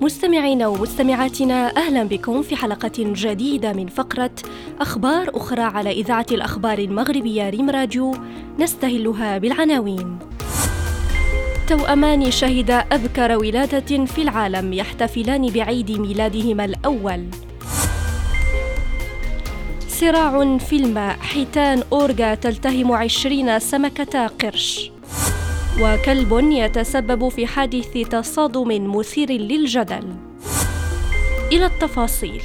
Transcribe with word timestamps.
مستمعينا 0.00 0.66
ومستمعاتنا 0.66 1.76
أهلا 1.76 2.02
بكم 2.02 2.42
في 2.42 2.56
حلقة 2.56 2.92
جديدة 2.98 3.72
من 3.72 3.86
فقرة 3.86 4.30
أخبار 4.80 5.30
أخرى 5.34 5.62
على 5.62 5.90
إذاعة 5.90 6.26
الأخبار 6.32 6.78
المغربية 6.78 7.50
ريم 7.50 7.70
راديو 7.70 8.14
نستهلها 8.58 9.38
بالعناوين. 9.38 10.18
توأمان 11.68 12.30
شهد 12.30 12.70
أبكر 12.70 13.36
ولادة 13.36 14.04
في 14.04 14.22
العالم 14.22 14.72
يحتفلان 14.72 15.46
بعيد 15.46 15.90
ميلادهما 15.90 16.64
الأول. 16.64 17.26
صراع 19.88 20.58
في 20.58 20.76
الماء 20.76 21.16
حيتان 21.18 21.82
أورغا 21.92 22.34
تلتهم 22.34 22.92
عشرين 22.92 23.58
سمكة 23.58 24.26
قرش. 24.26 24.90
وكلب 25.82 26.52
يتسبب 26.52 27.28
في 27.28 27.46
حادث 27.46 27.92
تصادم 27.92 28.96
مثير 28.96 29.32
للجدل. 29.32 30.16
إلى 31.52 31.66
التفاصيل. 31.66 32.42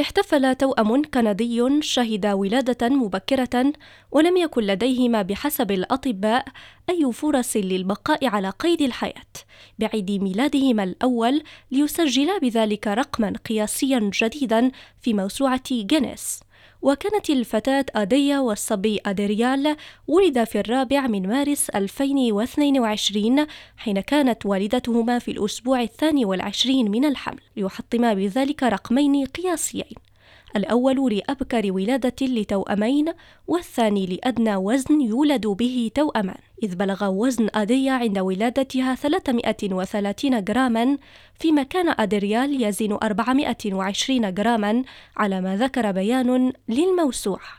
احتفل 0.00 0.54
توأم 0.54 1.02
كندي 1.02 1.82
شهد 1.82 2.26
ولادة 2.26 2.88
مبكرة 2.88 3.72
ولم 4.10 4.36
يكن 4.36 4.62
لديهما 4.62 5.22
بحسب 5.22 5.70
الأطباء 5.70 6.44
أي 6.90 7.12
فرص 7.12 7.56
للبقاء 7.56 8.26
على 8.26 8.50
قيد 8.50 8.82
الحياة. 8.82 9.32
بعيد 9.78 10.10
ميلادهما 10.10 10.84
الأول 10.84 11.42
ليسجلا 11.70 12.38
بذلك 12.38 12.86
رقما 12.86 13.32
قياسيا 13.48 14.10
جديدا 14.22 14.70
في 15.02 15.14
موسوعة 15.14 15.62
جينيس. 15.70 16.40
وكانت 16.82 17.30
الفتاة 17.30 17.84
أديا 17.94 18.38
والصبي 18.38 19.00
أدريال 19.06 19.76
ولد 20.08 20.44
في 20.44 20.60
الرابع 20.60 21.06
من 21.06 21.28
مارس 21.28 21.70
2022 21.70 23.46
حين 23.76 24.00
كانت 24.00 24.46
والدتهما 24.46 25.18
في 25.18 25.30
الأسبوع 25.30 25.82
الثاني 25.82 26.24
والعشرين 26.24 26.90
من 26.90 27.04
الحمل 27.04 27.40
ليحطما 27.56 28.14
بذلك 28.14 28.62
رقمين 28.62 29.26
قياسيين. 29.26 30.11
الأول 30.56 31.14
لأبكر 31.14 31.72
ولادة 31.72 32.26
لتوأمين 32.26 33.12
والثاني 33.48 34.06
لأدنى 34.06 34.56
وزن 34.56 35.00
يولد 35.00 35.46
به 35.46 35.90
توأمان. 35.94 36.38
إذ 36.62 36.74
بلغ 36.74 37.08
وزن 37.08 37.48
أديا 37.54 37.92
عند 37.92 38.18
ولادتها 38.18 38.94
330 38.94 40.44
جراما 40.44 40.98
فيما 41.38 41.62
كان 41.62 41.94
أدريال 41.98 42.62
يزن 42.62 42.92
420 43.02 44.34
جراما 44.34 44.82
على 45.16 45.40
ما 45.40 45.56
ذكر 45.56 45.90
بيان 45.90 46.52
للموسوعة. 46.68 47.50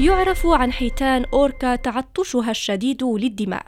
يعرف 0.00 0.46
عن 0.46 0.72
حيتان 0.72 1.24
أوركا 1.32 1.76
تعطشها 1.76 2.50
الشديد 2.50 3.04
للدماء 3.04 3.66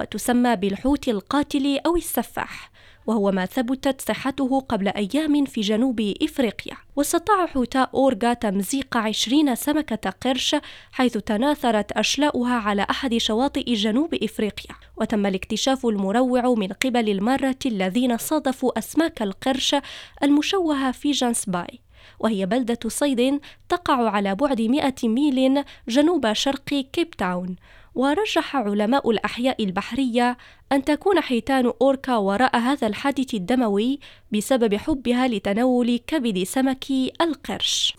وتسمى 0.00 0.56
بالحوت 0.56 1.08
القاتل 1.08 1.78
أو 1.86 1.96
السفاح. 1.96 2.73
وهو 3.06 3.32
ما 3.32 3.46
ثبتت 3.46 4.00
صحته 4.00 4.60
قبل 4.60 4.88
أيام 4.88 5.44
في 5.44 5.60
جنوب 5.60 6.14
إفريقيا. 6.22 6.76
واستطاع 6.96 7.46
حوتاء 7.46 7.90
أورغا 7.94 8.34
تمزيق 8.34 8.96
عشرين 8.96 9.54
سمكة 9.54 10.10
قرش 10.10 10.56
حيث 10.92 11.16
تناثرت 11.16 11.92
أشلاؤها 11.92 12.54
على 12.54 12.86
أحد 12.90 13.16
شواطئ 13.16 13.74
جنوب 13.74 14.14
إفريقيا. 14.14 14.76
وتم 14.96 15.26
الاكتشاف 15.26 15.86
المروع 15.86 16.54
من 16.54 16.68
قبل 16.68 17.08
المارة 17.08 17.58
الذين 17.66 18.16
صادفوا 18.16 18.78
أسماك 18.78 19.22
القرش 19.22 19.76
المشوهة 20.22 20.92
في 20.92 21.10
جانس 21.10 21.44
باي 21.44 21.80
وهي 22.20 22.46
بلدة 22.46 22.78
صيد 22.86 23.40
تقع 23.68 24.10
على 24.10 24.34
بعد 24.34 24.60
100 24.62 24.94
ميل 25.04 25.64
جنوب 25.88 26.32
شرق 26.32 26.64
كيب 26.64 27.10
تاون. 27.10 27.56
ورجح 27.94 28.56
علماء 28.56 29.10
الأحياء 29.10 29.64
البحرية 29.64 30.36
أن 30.72 30.84
تكون 30.84 31.20
حيتان 31.20 31.72
أوركا 31.82 32.16
وراء 32.16 32.56
هذا 32.56 32.86
الحادث 32.86 33.34
الدموي 33.34 33.98
بسبب 34.32 34.74
حبها 34.74 35.28
لتناول 35.28 36.00
كبد 36.06 36.42
سمك 36.42 36.84
القرش. 37.20 37.96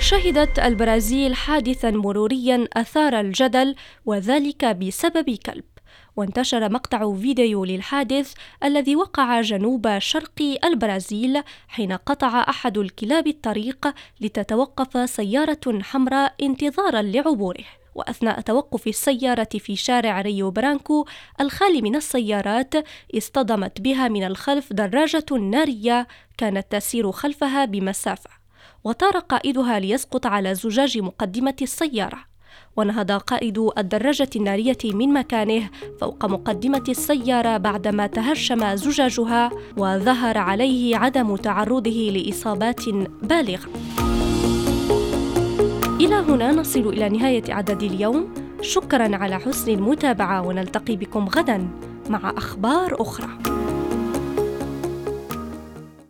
شهدت 0.00 0.58
البرازيل 0.58 1.34
حادثا 1.34 1.90
مروريا 1.90 2.68
أثار 2.72 3.20
الجدل 3.20 3.74
وذلك 4.06 4.64
بسبب 4.64 5.30
كلب. 5.46 5.64
وانتشر 6.16 6.72
مقطع 6.72 7.14
فيديو 7.14 7.64
للحادث 7.64 8.34
الذي 8.64 8.96
وقع 8.96 9.40
جنوب 9.40 9.98
شرق 9.98 10.58
البرازيل 10.64 11.42
حين 11.68 11.92
قطع 11.92 12.46
أحد 12.48 12.78
الكلاب 12.78 13.26
الطريق 13.26 13.94
لتتوقف 14.20 15.10
سيارة 15.10 15.82
حمراء 15.82 16.34
انتظارا 16.42 17.02
لعبوره 17.02 17.81
وأثناء 17.94 18.40
توقف 18.40 18.86
السيارة 18.86 19.48
في 19.58 19.76
شارع 19.76 20.20
ريو 20.20 20.50
برانكو 20.50 21.06
الخالي 21.40 21.82
من 21.82 21.96
السيارات 21.96 22.74
اصطدمت 23.16 23.80
بها 23.80 24.08
من 24.08 24.24
الخلف 24.24 24.72
دراجة 24.72 25.26
نارية 25.40 26.08
كانت 26.38 26.66
تسير 26.70 27.12
خلفها 27.12 27.64
بمسافة 27.64 28.30
وطار 28.84 29.18
قائدها 29.18 29.78
ليسقط 29.78 30.26
على 30.26 30.54
زجاج 30.54 30.98
مقدمة 30.98 31.56
السيارة 31.62 32.32
ونهض 32.76 33.12
قائد 33.12 33.58
الدراجة 33.78 34.30
النارية 34.36 34.78
من 34.84 35.12
مكانه 35.12 35.70
فوق 36.00 36.24
مقدمة 36.24 36.84
السيارة 36.88 37.56
بعدما 37.56 38.06
تهشم 38.06 38.76
زجاجها 38.76 39.50
وظهر 39.76 40.38
عليه 40.38 40.96
عدم 40.96 41.36
تعرضه 41.36 42.10
لإصابات 42.10 42.88
بالغة. 43.22 44.11
إلى 46.02 46.14
هنا 46.14 46.52
نصل 46.52 46.80
إلى 46.80 47.08
نهاية 47.08 47.42
عدد 47.48 47.82
اليوم. 47.82 48.34
شكرا 48.60 49.16
على 49.16 49.38
حسن 49.38 49.72
المتابعة 49.72 50.46
ونلتقي 50.46 50.96
بكم 50.96 51.28
غدا 51.28 51.68
مع 52.10 52.32
أخبار 52.36 53.02
أخرى. 53.02 53.61